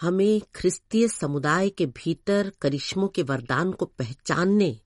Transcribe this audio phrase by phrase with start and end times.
[0.00, 4.80] हमें ख्रिस्तीय समुदाय के भीतर करिश्मों के वरदान को पहचानने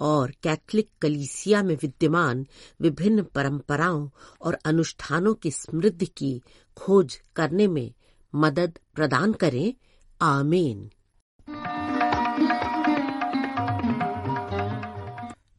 [0.00, 2.46] और कैथलिक कलीसिया में विद्यमान
[2.80, 4.08] विभिन्न परंपराओं
[4.42, 6.42] और अनुष्ठानों की समृद्धि की
[6.76, 7.94] खोज करने में
[8.34, 9.74] मदद प्रदान करें।
[10.22, 10.90] आमीन।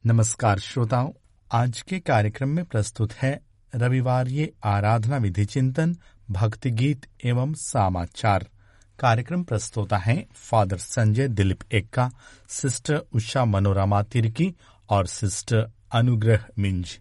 [0.05, 1.11] नमस्कार श्रोताओं,
[1.51, 3.41] आज के कार्यक्रम में प्रस्तुत है
[3.75, 5.95] रविवार ये आराधना विधि चिंतन,
[6.31, 8.49] भक्ति गीत एवं समाचार।
[8.99, 12.11] कार्यक्रम प्रस्तोता हैं फादर संजय दिलीप एक्का,
[12.49, 14.55] सिस्टर उषा मनोरमा तिर्की
[14.89, 16.99] और सिस्टर अनुग्रह मिंज।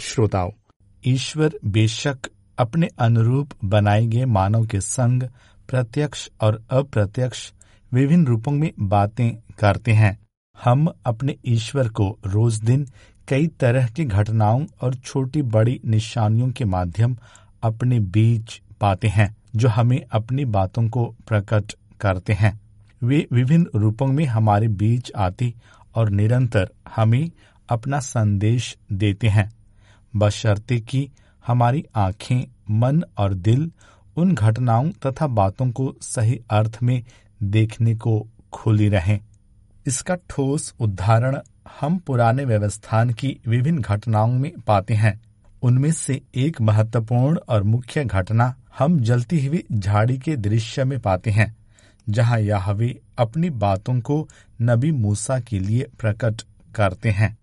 [0.00, 0.50] श्रोताओं,
[1.06, 2.18] ईश्वर बेशक
[2.58, 5.22] अपने अनुरूप बनाए गए मानव के संग
[5.68, 7.52] प्रत्यक्ष और अप्रत्यक्ष
[7.92, 10.18] विभिन्न रूपों में बातें करते हैं।
[10.64, 12.86] हम अपने ईश्वर को रोज दिन
[13.28, 17.16] कई तरह की घटनाओं और छोटी बड़ी निशानियों के माध्यम
[17.62, 22.62] अपने बीच पाते हैं, जो हमें अपनी बातों को प्रकट करते हैं।
[23.02, 25.54] वे विभिन्न रूपों में हमारे बीच आते
[25.94, 27.30] और निरंतर हमें
[27.68, 29.52] अपना संदेश देते हैं।
[30.16, 31.10] बशर्ते कि
[31.46, 33.70] हमारी आँखें, मन और दिल
[34.16, 37.04] उन घटनाओं तथा बातों को सही अर्थ में
[37.42, 39.20] देखने को खुली रहें।
[39.86, 41.38] इसका ठोस उदाहरण
[41.80, 45.20] हम पुराने व्यवस्थान की विभिन्न घटनाओं में पाते हैं।
[45.62, 51.30] उनमें से एक महत्वपूर्ण और मुख्य घटना हम जलती हुई झाड़ी के दृश्य में पाते
[51.30, 51.56] हैं।
[52.08, 54.28] जहाँ याहवे अपनी बातों को
[54.62, 56.42] नबी मूसा के लिए प्रकट
[56.74, 57.36] करते हैं।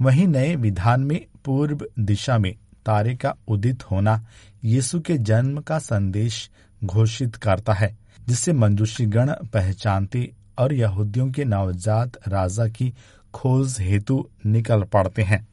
[0.00, 2.54] वहीं नए विधान में, पूर्व दिशा में
[2.86, 4.26] तारे का उदित होना
[4.64, 6.50] यीशु के जन्म का संदेश
[6.84, 7.96] घोषित करता है
[8.28, 12.92] जिसे मंजूषी गण पहचानते और यहूदियों के नवजात राजा की
[13.34, 15.46] खोज हेतु निकल पड़ते हैं।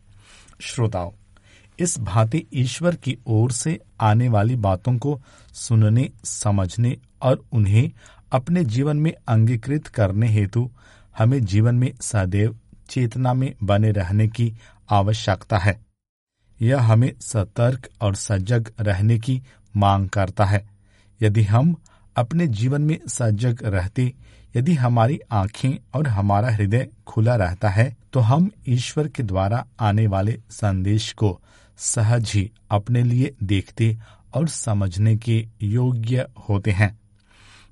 [0.61, 1.11] श्रोताओं,
[1.79, 5.21] इस भांति ईश्वर की ओर से आने वाली बातों को
[5.53, 7.91] सुनने, समझने और उन्हें
[8.31, 10.69] अपने जीवन में अंगीकृत करने हेतु
[11.17, 12.57] हमें जीवन में सदैव
[12.89, 14.53] चेतना में बने रहने की
[14.89, 15.79] आवश्यकता है।
[16.61, 19.41] यह हमें सतर्क और सजग रहने की
[19.77, 20.69] मांग करता है।
[21.21, 21.75] यदि हम
[22.15, 24.13] अपने जीवन में सजग रहते,
[24.55, 30.07] यदि हमारी आँखें और हमारा हृदय खुला रहता है तो हम ईश्वर के द्वारा आने
[30.07, 31.39] वाले संदेश को
[31.77, 33.97] सहज ही अपने लिए देखते
[34.33, 37.00] और समझने के योग्य होते हैं।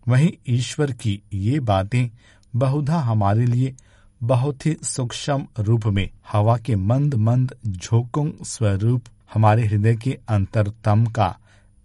[0.07, 2.09] वहीं ईश्वर की ये बातें
[2.55, 3.75] बहुधा हमारे लिए
[4.23, 11.05] बहुत ही सूक्ष्म रूप में हवा के मंद मंद झोंकों स्वरूप हमारे हृदय के अंतरतम
[11.05, 11.37] का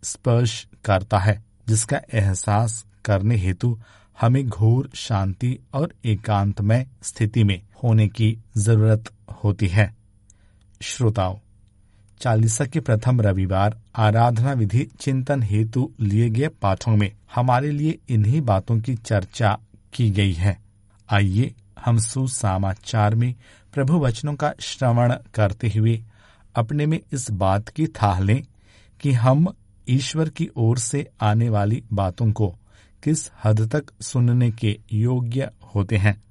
[0.02, 3.78] स्पर्श करता है, जिसका एहसास करने हेतु
[4.20, 9.04] हमें घोर शांति और एकांतमय स्थिति में होने की ज़रूरत
[9.44, 9.94] होती है।
[10.82, 11.36] श्रोताओं
[12.20, 18.40] चालीसा के प्रथम रविवार आराधना विधि चिंतन हेतु लिए गए पाठों में हमारे लिए इन्हीं
[18.40, 19.58] बातों की चर्चा
[19.92, 20.58] की गई है।
[21.10, 21.54] आइए
[21.84, 23.34] हम सुसमाचार में
[23.74, 26.02] प्रभु वचनों का श्रवण करते हुए
[26.54, 28.42] अपने में इस बात की थाह लें
[29.00, 29.54] कि हम
[29.88, 32.56] ईश्वर की ओर से आने वाली बातों को
[33.02, 36.22] किस हद तक सुनने के योग्य होते हैं।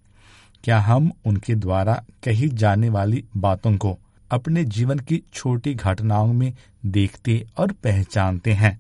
[0.63, 3.99] क्या हम उनके द्वारा कही जाने वाली बातों को
[4.33, 6.53] अपने जीवन की छोटी घटनाओं में
[6.85, 8.79] देखते और पहचानते हैं।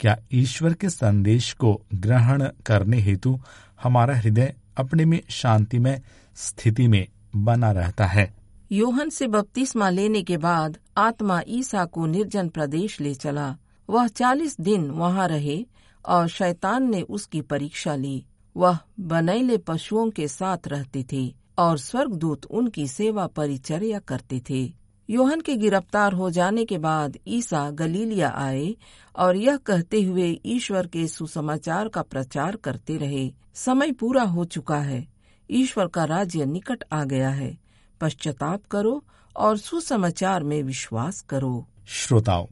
[0.00, 3.40] क्या ईश्वर के संदेश को ग्रहण करने हेतु
[3.82, 6.02] हमारा हृदय अपने में शांतिमय
[6.36, 8.34] स्थिति में बना रहता है?
[8.72, 13.56] योहन से बपतिस्मा लेने के बाद आत्मा ईसा को निर्जन प्रदेश ले चला।
[13.90, 15.66] वह चालीस दिन वहाँ रहे
[16.06, 18.24] और शैतान ने उसकी परीक्षा ली।
[18.56, 24.74] वह बनैले पशुओं के साथ रहती थे। और स्वर्गदूत उनकी सेवा परिचर्या करते थे।
[25.10, 28.76] योहन के गिरफ़्तार हो जाने के बाद ईसा गलीलिया आए
[29.16, 34.76] और यह कहते हुए ईश्वर के सुसमाचार का प्रचार करते रहे। समय पूरा हो चुका
[34.76, 35.08] है।
[35.50, 37.58] ईश्वर का राज्य निकट आ गया है।
[38.00, 39.04] पश्चाताप करो
[39.36, 42.46] और सुसमाचार में विश्वास करो। श्रोताओं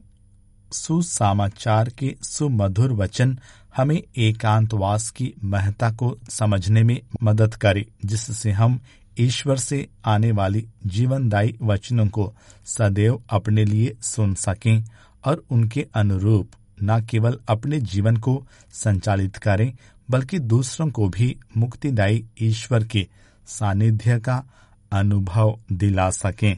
[0.73, 3.39] सुसमाचार के सुमधुर वचन
[3.77, 8.79] हमें एकांतवास की महत्ता को समझने में मदद करे, जिससे हम
[9.19, 12.33] ईश्वर से आने वाली जीवनदायी वचनों को
[12.65, 14.83] सदैव अपने लिए सुन सकें
[15.25, 16.51] और उनके अनुरूप
[16.83, 19.73] न केवल अपने जीवन को संचालित करें,
[20.09, 23.07] बल्कि दूसरों को भी मुक्तिदायी ईश्वर के
[23.47, 24.43] सानिध्य का
[24.91, 26.57] अनुभव दिला सकें।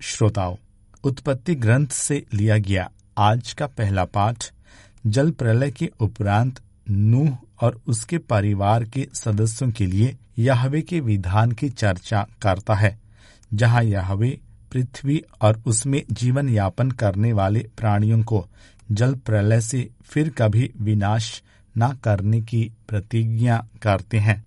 [0.00, 0.56] श्रोताओं,
[1.04, 4.44] उत्पत्ति ग्रंथ से लिया गया आज का पहला पाठ
[5.06, 6.60] जल प्रलय के उपरांत
[6.90, 12.98] नूह और उसके परिवार के सदस्यों के लिए यहवे के विधान की चर्चा करता है,
[13.54, 14.38] जहाँ यहवे
[14.72, 18.46] पृथ्वी और उसमें जीवन यापन करने वाले प्राणियों को
[18.92, 21.42] जल प्रलय से फिर कभी विनाश
[21.78, 24.44] न करने की प्रतिज्ञा करते हैं।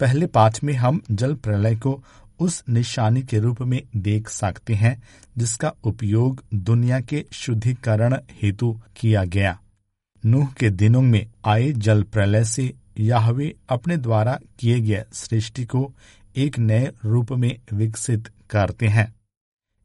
[0.00, 2.02] पहले पाठ में हम जल प्रलय को
[2.38, 5.02] उस निशानी के रूप में देख सकते हैं,
[5.38, 9.60] जिसका उपयोग दुनिया के शुद्धिकरण हेतु किया गया।
[10.26, 15.94] नूह के दिनों में आए जल प्रलय से याहवे अपने द्वारा किए गए सृष्टि को
[16.36, 19.14] एक नए रूप में विकसित करते हैं।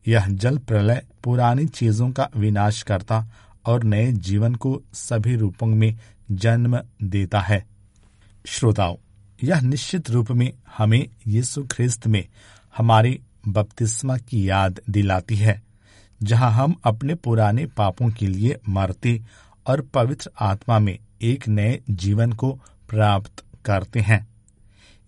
[0.08, 3.28] यह जल प्रलय पुरानी चीज़ों का विनाश करता
[3.66, 5.98] और नए जीवन को सभी रूपों में
[6.32, 7.66] जन्म देता है।
[8.46, 8.96] श्रोताओं
[9.44, 12.28] यह निश्चित रूप में हमें यीशु ख्रिस्त में
[12.78, 15.62] हमारे बपतिस्मा की याद दिलाती है,
[16.24, 19.22] जहाँ हम अपने पुराने पापों के लिए मरते
[19.68, 22.52] और पवित्र आत्मा में एक नए जीवन को
[22.90, 24.28] प्राप्त करते हैं।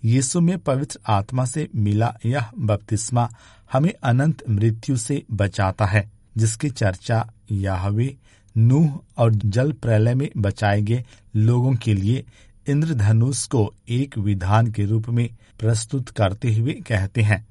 [0.04, 3.30] यीशु में पवित्र आत्मा से मिला यह बपतिस्मा
[3.74, 8.16] हमें अनंत मृत्यु से बचाता है, जिसकी चर्चा याहवे,
[8.58, 11.04] नूह और जल प्रलय में बचाए गए
[11.36, 12.26] लोगों के लिए
[12.70, 15.30] इंद्रधनुष को एक विधान के रूप में
[15.60, 17.48] प्रस्तुत करते हुए कहते हैं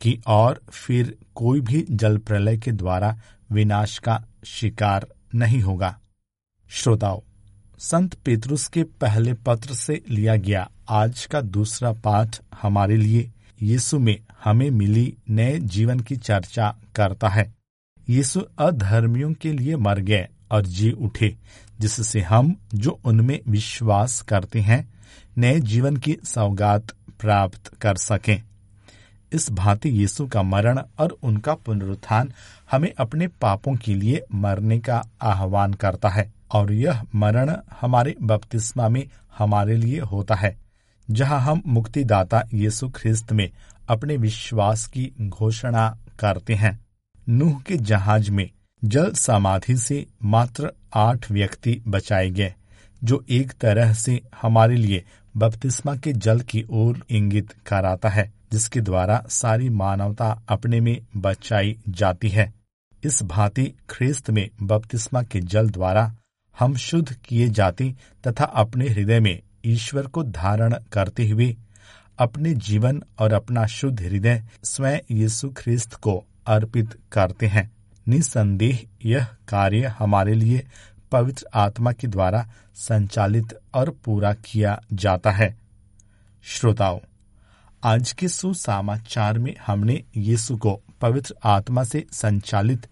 [0.00, 3.18] कि और फिर कोई भी जल प्रलय के द्वारा
[3.52, 6.00] विनाश का शिकार नहीं होगा।
[6.68, 7.20] श्रोताओं,
[7.78, 13.30] संत पेतरुस के पहले पत्र से लिया गया आज का दूसरा पाठ हमारे लिए
[13.62, 17.54] यीशु में हमें मिली नए जीवन की चर्चा करता है।
[18.08, 21.36] यीशु अधर्मियों के लिए मर गए और जी उठे
[21.82, 24.88] जिससे हम, जो उनमें विश्वास करते हैं,
[25.38, 26.90] नए जीवन की सौगात
[27.20, 28.42] प्राप्त कर सकें।
[29.32, 32.32] इस भांति यीशु का मरण और उनका पुनरुत्थान
[32.70, 38.88] हमें अपने पापों के लिए मरने का आह्वान करता है और यह मरण हमारे बपतिस्मा
[38.88, 39.06] में
[39.38, 40.56] हमारे लिए होता है,
[41.08, 43.48] जहाँ हम मुक्तिदाता यीशु ख्रिस्त में
[43.88, 45.88] अपने विश्वास की घोषणा
[46.18, 46.78] करते हैं।
[47.28, 48.48] नूह के जहाज़ में
[48.84, 52.54] जल समाधि से मात्र आठ व्यक्ति बचाए गए,
[53.04, 55.04] जो एक तरह से हमारे लिए
[55.36, 61.78] बपतिस्मा के जल की ओर इंगित कराता है, जिसके द्वारा सारी मानवता अपने में बचाई
[61.88, 62.54] जाती है।
[63.04, 66.16] इस भांति ख्रिस्त में बपतिस्मा के जल द्वारा
[66.58, 67.94] हम शुद्ध किए जाते
[68.26, 71.56] तथा अपने हृदय में ईश्वर को धारण करते हुए
[72.18, 77.70] अपने जीवन और अपना शुद्ध हृदय स्वयं यीशु ख्रिस्त को अर्पित करते हैं।
[78.08, 80.66] निसंदेह यह कार्य हमारे लिए
[81.12, 85.58] पवित्र आत्मा के द्वारा संचालित और पूरा किया जाता है।
[86.42, 86.98] श्रोताओं,
[87.84, 92.86] आज के सुसमाचार में हमने यीशु को पवित्र आत्मा से संचालित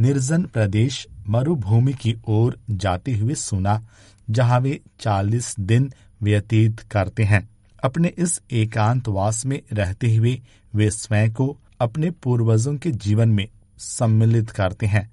[0.00, 3.86] निर्जन प्रदेश मरुभूमि की ओर जाते हुए सुना,
[4.30, 7.48] जहाँ वे चालीस दिन व्यतीत करते हैं।
[7.84, 10.42] अपने इस एकांतवास में रहते हुए
[10.74, 15.10] वे स्वयं को अपने पूर्वजों के जीवन में सम्मिलित करते हैं,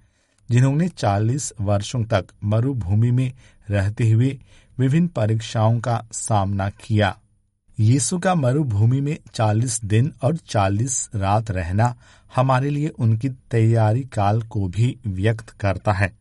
[0.52, 3.34] जिन्होंने 40 वर्षों तक मरुभूमि में
[3.70, 4.40] रहते हुए
[4.80, 7.18] विभिन्न परीक्षाओं का सामना किया।
[7.80, 11.96] यीशु का मरुभूमि में 40 दिन और 40 रात रहना
[12.36, 16.14] हमारे लिए उनकी तैयारी काल को भी व्यक्त करता है,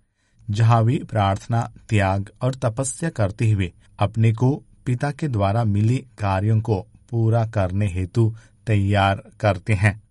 [0.51, 6.61] जहाँ वे प्रार्थना, त्याग और तपस्या करते हुए अपने को पिता के द्वारा मिले कार्यों
[6.61, 8.35] को पूरा करने हेतु
[8.67, 10.02] तैयार करते हैं।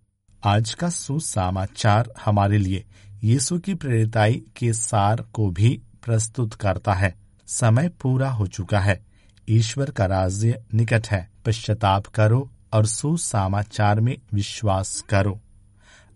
[0.44, 2.84] आज का सुसमाचार हमारे लिए
[3.24, 7.14] यीशु की प्रेरिताई के सार को भी प्रस्तुत करता है।
[7.46, 9.06] समय पूरा हो चुका है।
[9.48, 15.40] ईश्वर का राज्य निकट है। पश्चाताप करो और सुसमाचार में विश्वास करो।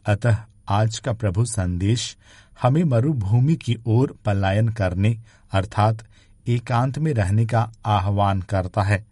[0.06, 0.37] अतः
[0.68, 2.16] आज का प्रभु संदेश
[2.62, 5.18] हमें मरुभूमि की ओर पलायन करने
[5.52, 5.99] अर्थात
[6.49, 9.06] एकांत में रहने का आह्वान करता है।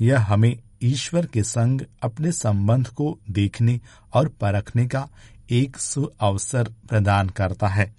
[0.00, 3.80] यह हमें ईश्वर के संग अपने संबंध को देखने
[4.14, 5.08] और परखने का
[5.50, 7.94] एक सु अवसर प्रदान करता है।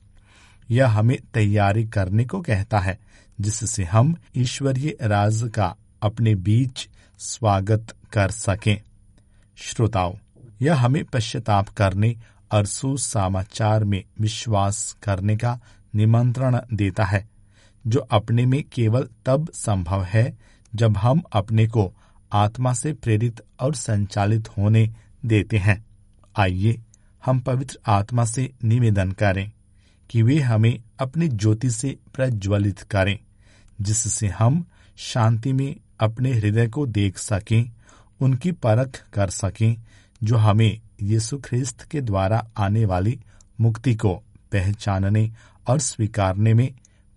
[0.72, 3.00] यह हमें तैयारी करने को कहता है,
[3.42, 8.82] जिससे हम ईश्वरीय राज का अपने बीच स्वागत कर सकें।
[9.56, 10.14] श्रोताओं,
[10.62, 12.16] यह हमें पश्चाताप करने
[12.52, 15.60] और सुसमाचार में विश्वास करने का
[15.96, 17.30] निमंत्रण देता है,
[17.88, 20.38] जो अपने में केवल तब संभव है
[20.76, 21.94] जब हम अपने को
[22.34, 24.90] आत्मा से प्रेरित और संचालित होने
[25.26, 25.86] देते हैं।
[26.38, 26.82] आइए
[27.26, 29.52] हम पवित्र आत्मा से निवेदन करें
[30.10, 33.20] कि वे हमें अपनी ज्योति से प्रज्वलित करें,
[33.82, 34.66] जिससे हम
[34.98, 37.72] शांति में अपने हृदय को देख सकें,
[38.22, 39.78] उनकी परख कर सकें,
[40.24, 43.20] जो हमें यीशु ख्रिस्त के द्वारा आने वाली
[43.62, 45.32] मुक्ति को पहचानने
[45.68, 46.74] और स्वीकारने में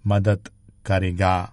[0.07, 0.49] मदद
[0.87, 1.53] करेगा।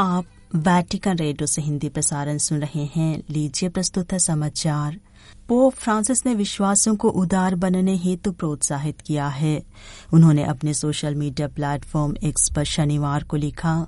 [0.00, 4.98] आप वैटिकन रेडियो से हिंदी प्रसारण सुन रहे हैं। लीजिए प्रस्तुत है समाचार।
[5.48, 9.62] पोप फ्रांसिस ने विश्वासों को उदार बनने हेतु प्रोत्साहित किया है।
[10.12, 13.86] उन्होंने अपने सोशल मीडिया प्लेटफॉर्म एक्स पर शनिवार को लिखा,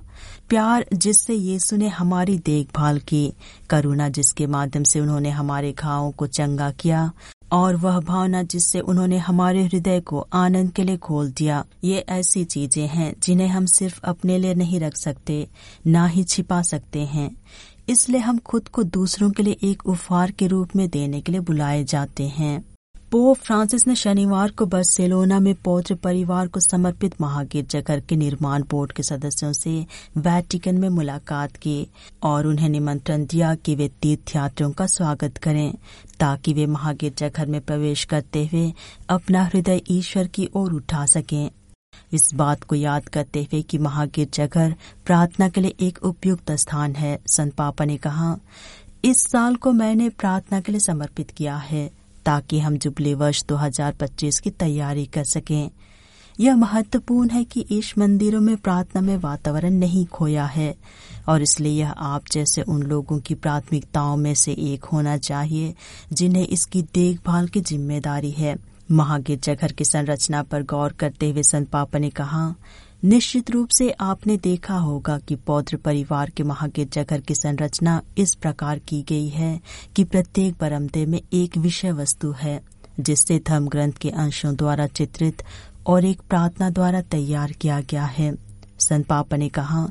[0.49, 3.33] प्यार जिससे यीशु ने हमारी देखभाल की,
[3.69, 7.11] करुणा जिसके माध्यम से उन्होंने हमारे घावों को चंगा किया
[7.51, 12.43] और वह भावना जिससे उन्होंने हमारे हृदय को आनंद के लिए खोल दिया। ये ऐसी
[12.43, 15.47] चीज़ें हैं जिन्हें हम सिर्फ़ अपने लिए नहीं रख सकते,
[15.87, 17.29] ना ही छिपा सकते हैं।
[17.89, 21.41] इसलिए हम खुद को दूसरों के लिए एक उपहार के रूप में देने के लिए
[21.41, 22.72] बुलाए जाते हैं।
[23.13, 28.91] पोप फ्रांसिस ने शनिवार को बार्सिलोना में पौत्र परिवार को समर्पित महागिरजाघर के निर्माण बोर्ड
[28.91, 29.85] के सदस्यों से
[30.17, 31.87] वैटिकन में मुलाकात की
[32.23, 35.73] और उन्हें निमंत्रण दिया कि वे तीर्थयात्रियों का स्वागत करें,
[36.19, 38.73] ताकि वे महागिरजाघर में प्रवेश करते हुए
[39.09, 41.49] अपना हृदय ईश्वर की ओर उठा सकें।
[42.13, 47.19] इस बात को याद करते हुए कि महागिरजाघर प्रार्थना के लिए एक उपयुक्त स्थान है,
[47.27, 48.37] संत पापा ने कहा,
[49.05, 54.39] इस साल को मैंने प्रार्थना के लिए समर्पित किया है। ताकि हम जुबली वर्ष 2025
[54.39, 55.69] की तैयारी कर सकें।
[56.39, 60.75] यह महत्वपूर्ण है कि इस मंदिरों में प्रार्थना में वातावरण नहीं खोया है,
[61.29, 65.73] और इसलिए यह आप जैसे उन लोगों की प्राथमिकताओं में से एक होना चाहिए,
[66.13, 68.55] जिन्हें इसकी देखभाल की ज़िम्मेदारी है।
[68.91, 72.55] महागिरजाघर की संरचना पर गौर करते हुए संत पापा ने कहा
[73.05, 78.79] निश्चित रूप से आपने देखा होगा कि पौत्र परिवार के महागिरजाघर की संरचना इस प्रकार
[78.79, 79.61] की गई है
[79.95, 82.61] कि प्रत्येक बरमदे में एक विषय वस्तु है,
[82.99, 85.43] जिससे धर्म ग्रंथ के अंशों द्वारा चित्रित
[85.87, 88.35] और एक प्रार्थना द्वारा तैयार किया गया है।
[88.79, 89.89] संत पापा ने कहा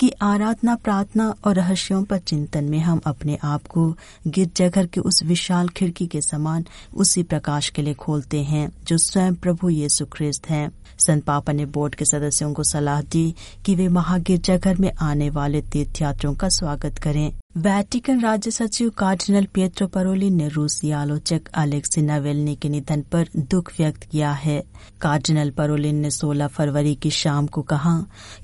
[0.00, 5.22] कि आराधना, प्रार्थना और रहस्यों पर चिंतन में हम अपने आप को गिरजाघर के उस
[5.24, 6.64] विशाल खिड़की के समान
[6.94, 11.66] उसी प्रकाश के लिए खोलते हैं, जो स्वयं प्रभु यीशु ख्रिस्त हैं। संत पापा ने
[11.66, 13.34] बोर्ड के सदस्यों को सलाह दी
[13.66, 19.86] कि वे महागिरजाघर में आने वाले तीर्थयात्रियों का स्वागत करें। वैटिकन राज्य सचिव कार्डिनल पियत्रो
[19.86, 24.58] परोलिन ने रूसी आलोचक अलेक्सी नावेलनी के निधन पर दुख व्यक्त किया है
[25.00, 27.96] कार्डिनल परोलिन ने 16 फरवरी की शाम को कहा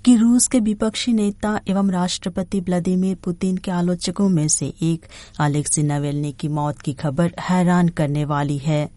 [0.05, 5.07] कि रूस के विपक्षी नेता एवं राष्ट्रपति व्लादिमीर पुतिन के आलोचकों में से एक
[5.41, 8.89] अलेक्सी नावेलनी की मौत की खबर हैरान करने वाली है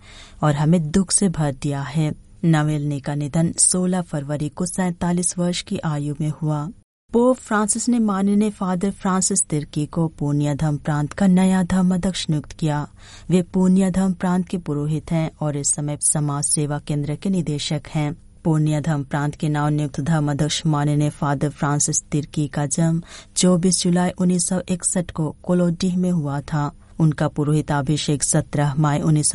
[0.43, 2.11] और हमें दुख से भर दिया है
[2.45, 6.67] नवेलनी का निधन 16 फरवरी को सैतालीस वर्ष की आयु में हुआ
[7.13, 12.29] पोप फ्रांसिस ने माननीय फादर फ्रांसिस तिर्की को पूर्णिया धर्म प्रांत का नया धर्म अध्यक्ष
[12.29, 12.87] नियुक्त किया।
[13.29, 17.81] वे पूर्णिया धर्म प्रांत के पुरोहित हैं और इस समय समाज सेवा केंद्र के निदेशक
[17.89, 23.01] हैं। पूर्णियाधम प्रांत के नव नियुक्त धर्म अध्यक्ष माननीय फादर फ्रांसिस तिर्की का जन्म
[23.35, 29.31] 24 जुलाई 1961 को कोलोडीह में हुआ था। उनका पुरोहित अभिषेक 17 मई उन्नीस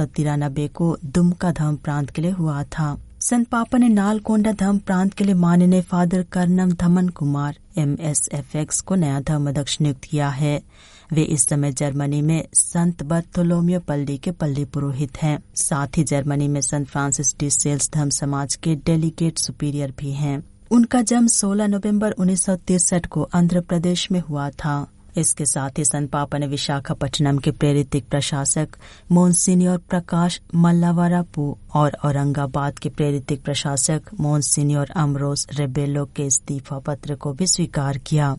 [0.75, 5.25] को दुमका धर्म प्रांत के लिए हुआ था। संत पापा ने नालकोंडा धर्म प्रांत के
[5.25, 10.05] लिए माननीय father Karnam Dhaman Kumar M S F X को नया धर्म अध्यक्ष नियुक्त
[10.05, 10.63] किया है।
[11.13, 16.49] वे इस समय जर्मनी में संत बर्थोलोमियो पल्ली के पल्ली पुरोहित हैं। साथ ही जर्मनी
[16.49, 21.67] में संत फ्रांसिस डी सेल्स धर्म समाज के डेलीगेट सुपीरियर भी हैं। उनका जन्म 16
[21.67, 27.97] नवंबर उन्नीस को आंध्र प्रदेश में हुआ था। इसके साथ ही संपापन विशाखापट्टनम के प्रेरित
[28.11, 28.69] प्रशासक
[29.13, 37.33] मोनसिनियर प्रकाश मल्लावरापू और औरंगाबाद के प्रेरित प्रशासक मोनसिनियर अमरोस रेबेलो के इस्तीफा पत्र को
[37.33, 38.37] भी स्वीकार किया।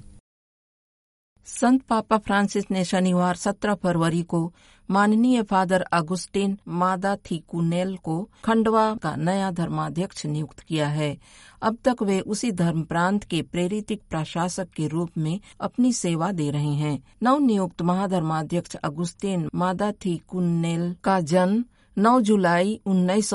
[1.48, 4.53] संत पापा फ्रांसिस ने शनिवार 17 फरवरी को
[4.89, 11.18] माननीय फादर अगुस्टिन मादा थीकुनेल को खंडवा का नया धर्माध्यक्ष नियुक्त किया है।
[11.62, 16.51] अब तक वे उसी धर्म प्रांत के प्रेरित प्रशासक के रूप में अपनी सेवा दे
[16.51, 21.65] रहे हैं। नव नियुक्त महाधर्माध्यक्ष अगुस्टिन मादा थीकुनेल का जन्म
[21.98, 23.34] 9 जुलाई उन्नीस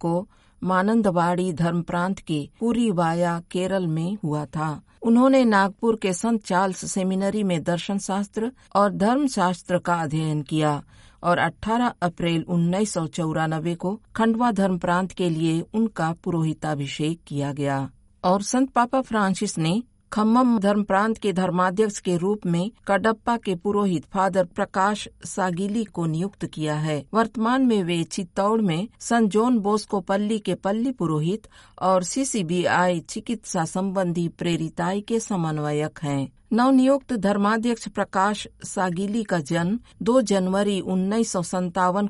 [0.00, 0.28] को
[0.66, 6.90] मानंदवाड़ी धर्म प्रांत के पूरी वाया केरल में हुआ था। उन्होंने नागपुर के संत चार्ल्स
[6.92, 10.82] सेमिनरी में दर्शन शास्त्र और धर्म शास्त्र का अध्ययन किया
[11.22, 17.52] और 18 अप्रैल उन्नीस सौ चौरानबे को खंडवा धर्म प्रांत के लिए उनका पुरोहिताभिषेक किया
[17.52, 17.90] गया।
[18.24, 19.82] और संत पापा फ्रांसिस ने
[20.12, 26.06] खम्मम धर्म प्रांत के धर्माध्यक्ष के रूप में कडप्पा के पुरोहित फादर प्रकाश सागिली को
[26.06, 31.48] नियुक्त किया है। वर्तमान में वे चित्तौड़ में सन जोन बोस्को पल्ली के पल्ली पुरोहित
[31.82, 40.20] और सीसीबीआई चिकित्सा संबंधी प्रेरिताई के समन्वयक हैं। नवनियुक्त धर्माध्यक्ष प्रकाश सागिली का जन्म 2
[40.22, 41.32] जनवरी उन्नीस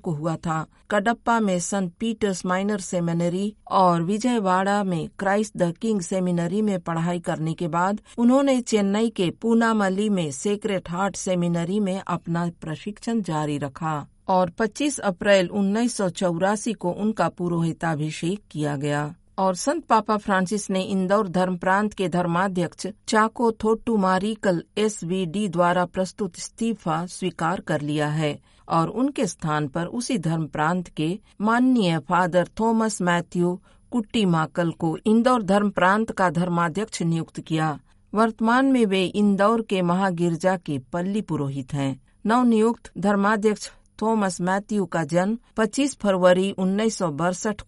[0.02, 6.00] को हुआ था। कडप्पा में संत पीटर्स माइनर सेमिनरी और विजयवाड़ा में क्राइस्ट द किंग
[6.00, 12.00] सेमिनरी में पढ़ाई करने के बाद उन्होंने चेन्नई के पूनामली में सेक्रेट हार्ट सेमिनरी में
[12.06, 19.15] अपना प्रशिक्षण जारी रखा और 25 अप्रैल उन्नीस सौ चौरासी को उनका पुरोहिताभिषेक किया गया।
[19.38, 25.84] और संत पापा फ्रांसिस ने इंदौर धर्म प्रांत के धर्माध्यक्ष चाको थोटू मारिकल एसवीडी द्वारा
[25.84, 31.99] प्रस्तुत इस्तीफा स्वीकार कर लिया है और उनके स्थान पर उसी धर्म प्रांत के माननीय
[31.99, 37.78] फादर थॉमस मैथ्यू कुट्टी माकल को इंदौर धर्म प्रांत का धर्माध्यक्ष नियुक्त किया।
[38.14, 43.70] वर्तमान में वे इंदौर के महागिरजा के पल्ली पुरोहित हैं। नवनियुक्त धर्माध्यक्ष
[44.02, 46.99] थॉमस मैथ्यू का जन्म 25 फरवरी उन्नीस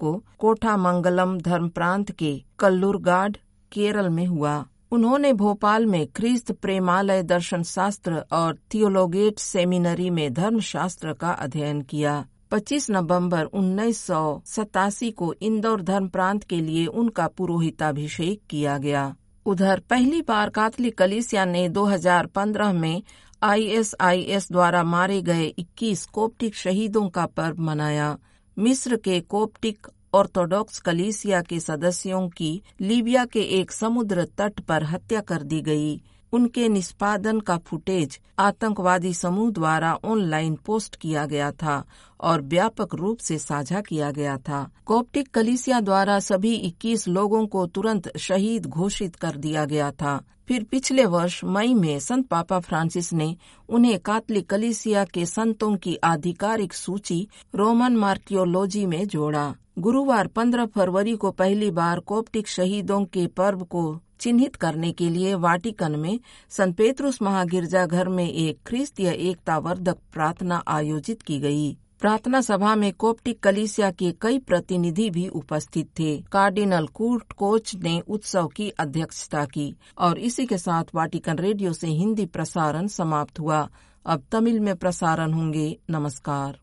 [0.00, 3.36] को कोठा मंगलम धर्म प्रांत के कल्लूरगाड,
[3.72, 10.60] केरल में हुआ। उन्होंने भोपाल में ख्रीस्त प्रेमालय दर्शन शास्त्र और थियोलोगेट सेमिनरी में धर्म
[10.60, 16.86] शास्त्र का अध्ययन किया। 25 नवंबर उन्नीस सौ सतासी को इंदौर धर्म प्रांत के लिए
[16.86, 19.14] उनका पुरोहिताभिषेक किया गया।
[19.46, 23.02] उधर पहली बार कातलिक कलिसिया ने 2015 में
[23.42, 28.18] आईएसआईएस द्वारा मारे गए 21 कोप्टिक शहीदों का पर्व मनाया।
[28.58, 35.20] मिस्र के कोप्टिक ऑर्थोडॉक्स कलीसिया के सदस्यों की लीबिया के एक समुद्र तट पर हत्या
[35.20, 41.84] कर दी गई। उनके निष्पादन का फुटेज आतंकवादी समूह द्वारा ऑनलाइन पोस्ट किया गया था
[42.20, 47.66] और व्यापक रूप से साझा किया गया था। कोप्टिक कलिसिया द्वारा सभी 21 लोगों को
[47.66, 53.12] तुरंत शहीद घोषित कर दिया गया था। फिर पिछले वर्ष मई में संत पापा फ्रांसिस
[53.12, 53.36] ने
[53.68, 61.16] उन्हें कातलिक कलिसिया के संतों की आधिकारिक सूची रोमन मार्कियोलॉजी में जोड़ा। गुरुवार 15 फरवरी
[61.16, 66.76] को पहली बार कोप्टिक शहीदों के पर्व को चिन्हित करने के लिए वाटिकन में संत
[66.76, 72.92] पेत्रुस महागिरजा घर में एक ख्रिस्तीय एकता वर्धक प्रार्थना आयोजित की गई। प्रार्थना सभा में
[72.92, 79.44] कोप्टिक कलिसिया के कई प्रतिनिधि भी उपस्थित थे। कार्डिनल कूर्ट कोच ने उत्सव की अध्यक्षता
[79.44, 83.68] की और इसी के साथ वाटिकन रेडियो से हिंदी प्रसारण समाप्त हुआ।
[84.06, 86.58] अब तमिल में प्रसारण होंगे। नमस्कार।